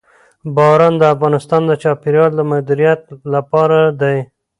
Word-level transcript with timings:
باران 0.55 0.93
د 0.99 1.03
افغانستان 1.13 1.61
د 1.67 1.71
چاپیریال 1.83 2.31
د 2.35 2.39
مدیریت 2.51 3.01
لپاره 3.33 3.79
دی. 4.01 4.17